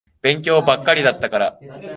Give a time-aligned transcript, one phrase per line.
[0.23, 1.59] 勉強ばっかりだったから。